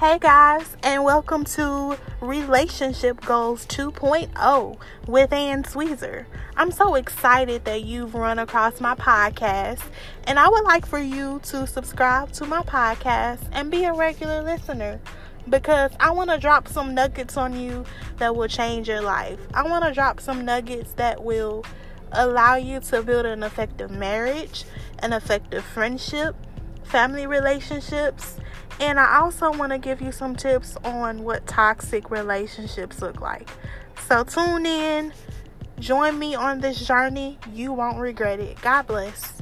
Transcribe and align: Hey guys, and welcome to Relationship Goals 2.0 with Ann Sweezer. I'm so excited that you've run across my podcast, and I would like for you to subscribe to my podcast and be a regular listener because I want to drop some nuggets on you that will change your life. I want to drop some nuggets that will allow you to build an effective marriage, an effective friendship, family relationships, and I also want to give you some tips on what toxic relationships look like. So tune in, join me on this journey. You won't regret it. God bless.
Hey 0.00 0.18
guys, 0.18 0.78
and 0.82 1.04
welcome 1.04 1.44
to 1.44 1.94
Relationship 2.22 3.20
Goals 3.20 3.66
2.0 3.66 4.78
with 5.06 5.30
Ann 5.30 5.62
Sweezer. 5.62 6.26
I'm 6.56 6.70
so 6.70 6.94
excited 6.94 7.66
that 7.66 7.84
you've 7.84 8.14
run 8.14 8.38
across 8.38 8.80
my 8.80 8.94
podcast, 8.94 9.82
and 10.24 10.38
I 10.38 10.48
would 10.48 10.64
like 10.64 10.86
for 10.86 10.98
you 10.98 11.38
to 11.42 11.66
subscribe 11.66 12.32
to 12.32 12.46
my 12.46 12.62
podcast 12.62 13.40
and 13.52 13.70
be 13.70 13.84
a 13.84 13.92
regular 13.92 14.42
listener 14.42 14.98
because 15.50 15.92
I 16.00 16.12
want 16.12 16.30
to 16.30 16.38
drop 16.38 16.66
some 16.66 16.94
nuggets 16.94 17.36
on 17.36 17.60
you 17.60 17.84
that 18.16 18.34
will 18.34 18.48
change 18.48 18.88
your 18.88 19.02
life. 19.02 19.38
I 19.52 19.64
want 19.64 19.84
to 19.84 19.92
drop 19.92 20.18
some 20.18 20.46
nuggets 20.46 20.94
that 20.94 21.22
will 21.22 21.62
allow 22.12 22.54
you 22.54 22.80
to 22.80 23.02
build 23.02 23.26
an 23.26 23.42
effective 23.42 23.90
marriage, 23.90 24.64
an 25.00 25.12
effective 25.12 25.62
friendship, 25.62 26.34
family 26.84 27.26
relationships, 27.26 28.38
and 28.78 29.00
I 29.00 29.18
also 29.18 29.50
want 29.52 29.72
to 29.72 29.78
give 29.78 30.00
you 30.00 30.12
some 30.12 30.36
tips 30.36 30.76
on 30.84 31.24
what 31.24 31.46
toxic 31.46 32.10
relationships 32.10 33.02
look 33.02 33.20
like. 33.20 33.48
So 34.06 34.24
tune 34.24 34.66
in, 34.66 35.12
join 35.78 36.18
me 36.18 36.34
on 36.34 36.60
this 36.60 36.86
journey. 36.86 37.38
You 37.52 37.72
won't 37.72 37.98
regret 37.98 38.40
it. 38.40 38.60
God 38.60 38.86
bless. 38.86 39.39